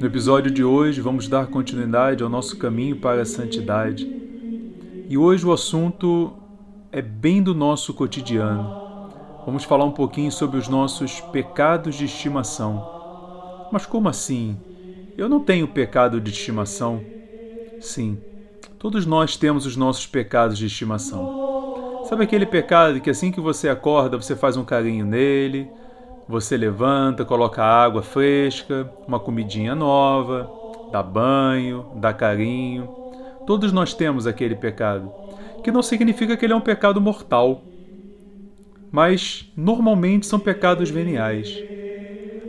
No 0.00 0.06
episódio 0.06 0.50
de 0.50 0.64
hoje, 0.64 0.98
vamos 1.02 1.28
dar 1.28 1.48
continuidade 1.48 2.22
ao 2.22 2.30
nosso 2.30 2.56
caminho 2.56 2.96
para 2.96 3.20
a 3.20 3.26
santidade. 3.26 4.10
E 5.10 5.18
hoje 5.18 5.44
o 5.44 5.52
assunto 5.52 6.32
é 6.90 7.02
bem 7.02 7.42
do 7.42 7.54
nosso 7.54 7.92
cotidiano. 7.92 9.10
Vamos 9.44 9.64
falar 9.64 9.84
um 9.84 9.90
pouquinho 9.90 10.32
sobre 10.32 10.56
os 10.56 10.68
nossos 10.68 11.20
pecados 11.20 11.96
de 11.96 12.06
estimação. 12.06 13.68
Mas 13.70 13.84
como 13.84 14.08
assim? 14.08 14.56
Eu 15.18 15.28
não 15.28 15.40
tenho 15.40 15.68
pecado 15.68 16.18
de 16.18 16.30
estimação? 16.30 17.04
Sim, 17.78 18.16
todos 18.78 19.04
nós 19.04 19.36
temos 19.36 19.66
os 19.66 19.76
nossos 19.76 20.06
pecados 20.06 20.56
de 20.56 20.64
estimação. 20.64 22.06
Sabe 22.08 22.24
aquele 22.24 22.46
pecado 22.46 23.02
que 23.02 23.10
assim 23.10 23.30
que 23.30 23.38
você 23.38 23.68
acorda, 23.68 24.16
você 24.16 24.34
faz 24.34 24.56
um 24.56 24.64
carinho 24.64 25.04
nele, 25.04 25.68
você 26.30 26.56
levanta, 26.56 27.24
coloca 27.24 27.62
água 27.62 28.02
fresca, 28.02 28.88
uma 29.06 29.18
comidinha 29.18 29.74
nova, 29.74 30.48
dá 30.92 31.02
banho, 31.02 31.86
dá 31.96 32.12
carinho. 32.12 32.88
Todos 33.46 33.72
nós 33.72 33.92
temos 33.92 34.28
aquele 34.28 34.54
pecado, 34.54 35.12
que 35.64 35.72
não 35.72 35.82
significa 35.82 36.36
que 36.36 36.46
ele 36.46 36.52
é 36.52 36.56
um 36.56 36.60
pecado 36.60 37.00
mortal, 37.00 37.64
mas 38.92 39.50
normalmente 39.56 40.24
são 40.24 40.38
pecados 40.38 40.88
veniais. 40.88 41.52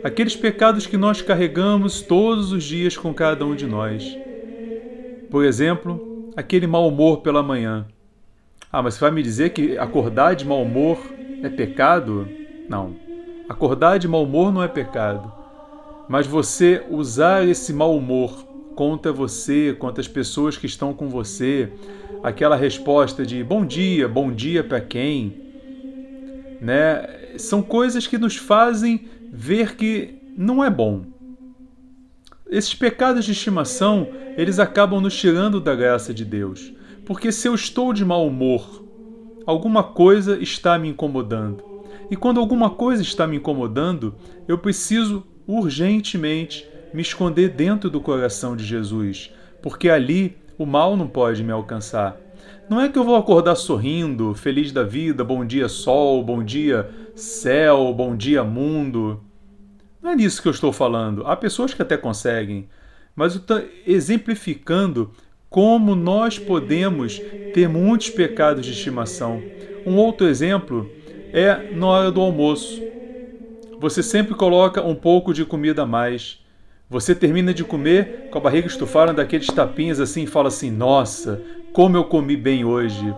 Aqueles 0.04 0.36
pecados 0.36 0.86
que 0.86 0.96
nós 0.96 1.20
carregamos 1.20 2.02
todos 2.02 2.52
os 2.52 2.62
dias 2.62 2.96
com 2.96 3.12
cada 3.12 3.44
um 3.44 3.54
de 3.54 3.66
nós. 3.66 4.16
Por 5.28 5.44
exemplo, 5.44 6.30
aquele 6.36 6.68
mau 6.68 6.86
humor 6.86 7.18
pela 7.18 7.42
manhã. 7.42 7.86
Ah, 8.72 8.80
mas 8.80 8.94
você 8.94 9.00
vai 9.00 9.10
me 9.10 9.22
dizer 9.22 9.50
que 9.50 9.76
acordar 9.76 10.34
de 10.34 10.44
mau 10.44 10.62
humor 10.62 10.98
é 11.42 11.48
pecado? 11.48 12.28
Não. 12.68 13.01
Acordar 13.52 13.98
de 13.98 14.08
mau 14.08 14.24
humor 14.24 14.50
não 14.50 14.62
é 14.62 14.66
pecado. 14.66 15.30
Mas 16.08 16.26
você 16.26 16.82
usar 16.88 17.46
esse 17.46 17.70
mau 17.70 17.94
humor 17.94 18.46
contra 18.74 19.12
você, 19.12 19.76
contra 19.78 20.00
as 20.00 20.08
pessoas 20.08 20.56
que 20.56 20.64
estão 20.64 20.94
com 20.94 21.10
você, 21.10 21.70
aquela 22.22 22.56
resposta 22.56 23.26
de 23.26 23.44
bom 23.44 23.66
dia, 23.66 24.08
bom 24.08 24.32
dia 24.32 24.64
para 24.64 24.80
quem, 24.80 25.36
né? 26.62 27.06
São 27.36 27.60
coisas 27.60 28.06
que 28.06 28.16
nos 28.16 28.36
fazem 28.36 29.06
ver 29.30 29.76
que 29.76 30.14
não 30.34 30.64
é 30.64 30.70
bom. 30.70 31.02
Esses 32.50 32.74
pecados 32.74 33.26
de 33.26 33.32
estimação, 33.32 34.08
eles 34.34 34.58
acabam 34.58 34.98
nos 34.98 35.14
tirando 35.14 35.60
da 35.60 35.74
graça 35.74 36.14
de 36.14 36.24
Deus. 36.24 36.72
Porque 37.04 37.30
se 37.30 37.46
eu 37.48 37.54
estou 37.54 37.92
de 37.92 38.02
mau 38.02 38.26
humor, 38.26 38.82
alguma 39.44 39.82
coisa 39.82 40.38
está 40.38 40.78
me 40.78 40.88
incomodando. 40.88 41.71
E 42.12 42.16
quando 42.16 42.38
alguma 42.38 42.68
coisa 42.68 43.00
está 43.00 43.26
me 43.26 43.38
incomodando, 43.38 44.14
eu 44.46 44.58
preciso 44.58 45.26
urgentemente 45.46 46.68
me 46.92 47.00
esconder 47.00 47.48
dentro 47.48 47.88
do 47.88 48.02
coração 48.02 48.54
de 48.54 48.66
Jesus, 48.66 49.32
porque 49.62 49.88
ali 49.88 50.36
o 50.58 50.66
mal 50.66 50.94
não 50.94 51.08
pode 51.08 51.42
me 51.42 51.50
alcançar. 51.50 52.20
Não 52.68 52.78
é 52.78 52.90
que 52.90 52.98
eu 52.98 53.04
vou 53.04 53.16
acordar 53.16 53.54
sorrindo, 53.54 54.34
feliz 54.34 54.72
da 54.72 54.82
vida, 54.82 55.24
bom 55.24 55.42
dia 55.42 55.70
sol, 55.70 56.22
bom 56.22 56.44
dia 56.44 56.86
céu, 57.14 57.94
bom 57.94 58.14
dia 58.14 58.44
mundo. 58.44 59.24
Não 60.02 60.10
é 60.10 60.14
nisso 60.14 60.42
que 60.42 60.48
eu 60.48 60.52
estou 60.52 60.70
falando. 60.70 61.26
Há 61.26 61.34
pessoas 61.34 61.72
que 61.72 61.80
até 61.80 61.96
conseguem, 61.96 62.68
mas 63.16 63.34
eu 63.34 63.40
estou 63.40 63.62
exemplificando 63.86 65.12
como 65.48 65.94
nós 65.94 66.38
podemos 66.38 67.18
ter 67.54 67.70
muitos 67.70 68.10
pecados 68.10 68.66
de 68.66 68.72
estimação. 68.72 69.42
Um 69.86 69.96
outro 69.96 70.26
exemplo 70.26 70.90
é 71.32 71.70
na 71.72 71.86
hora 71.86 72.10
do 72.10 72.20
almoço. 72.20 72.80
Você 73.80 74.02
sempre 74.02 74.34
coloca 74.34 74.82
um 74.82 74.94
pouco 74.94 75.32
de 75.32 75.44
comida 75.44 75.82
a 75.82 75.86
mais. 75.86 76.40
Você 76.88 77.14
termina 77.14 77.54
de 77.54 77.64
comer 77.64 78.28
com 78.30 78.38
a 78.38 78.40
barriga 78.40 78.66
estufada 78.66 79.12
daqueles 79.12 79.46
tapinhas 79.46 79.98
assim 79.98 80.24
e 80.24 80.26
fala 80.26 80.48
assim: 80.48 80.70
Nossa, 80.70 81.42
como 81.72 81.96
eu 81.96 82.04
comi 82.04 82.36
bem 82.36 82.64
hoje. 82.64 83.14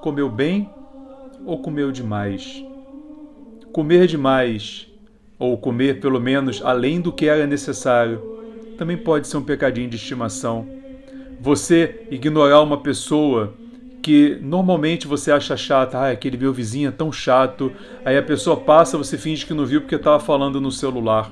Comeu 0.00 0.30
bem 0.30 0.70
ou 1.44 1.60
comeu 1.60 1.92
demais? 1.92 2.64
Comer 3.72 4.06
demais, 4.06 4.88
ou 5.38 5.56
comer 5.58 6.00
pelo 6.00 6.18
menos 6.18 6.62
além 6.64 7.00
do 7.00 7.12
que 7.12 7.26
era 7.26 7.46
necessário, 7.46 8.40
também 8.78 8.96
pode 8.96 9.28
ser 9.28 9.36
um 9.36 9.42
pecadinho 9.42 9.90
de 9.90 9.96
estimação. 9.96 10.66
Você 11.38 12.06
ignorar 12.10 12.62
uma 12.62 12.78
pessoa 12.78 13.54
que 14.02 14.38
normalmente 14.40 15.06
você 15.06 15.30
acha 15.30 15.56
chata, 15.56 15.98
ah, 15.98 16.10
aquele 16.10 16.36
meu 16.36 16.52
vizinho 16.52 16.88
é 16.88 16.92
tão 16.92 17.12
chato, 17.12 17.72
aí 18.04 18.16
a 18.16 18.22
pessoa 18.22 18.56
passa, 18.56 18.96
você 18.96 19.18
finge 19.18 19.44
que 19.44 19.54
não 19.54 19.66
viu 19.66 19.80
porque 19.80 19.94
estava 19.94 20.18
falando 20.18 20.60
no 20.60 20.70
celular. 20.70 21.30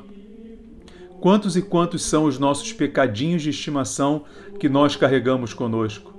Quantos 1.20 1.56
e 1.56 1.62
quantos 1.62 2.02
são 2.02 2.24
os 2.24 2.38
nossos 2.38 2.72
pecadinhos 2.72 3.42
de 3.42 3.50
estimação 3.50 4.24
que 4.60 4.68
nós 4.68 4.94
carregamos 4.94 5.52
conosco? 5.52 6.14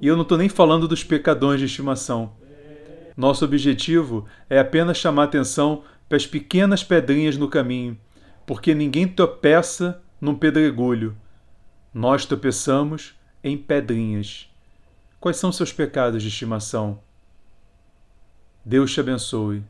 E 0.00 0.06
eu 0.06 0.16
não 0.16 0.22
estou 0.22 0.36
nem 0.36 0.48
falando 0.48 0.88
dos 0.88 1.04
pecadões 1.04 1.60
de 1.60 1.66
estimação. 1.66 2.32
Nosso 3.16 3.44
objetivo 3.44 4.26
é 4.50 4.58
apenas 4.58 4.96
chamar 4.96 5.24
atenção 5.24 5.82
para 6.08 6.16
as 6.16 6.26
pequenas 6.26 6.82
pedrinhas 6.82 7.36
no 7.36 7.48
caminho, 7.48 7.96
porque 8.44 8.74
ninguém 8.74 9.06
tropeça 9.06 10.02
num 10.20 10.34
pedregulho. 10.34 11.16
Nós 11.94 12.26
tropeçamos 12.26 13.14
em 13.42 13.56
pedrinhas. 13.56 14.48
Quais 15.26 15.38
são 15.38 15.50
seus 15.50 15.72
pecados 15.72 16.22
de 16.22 16.28
estimação? 16.28 17.00
Deus 18.64 18.92
te 18.92 19.00
abençoe. 19.00 19.60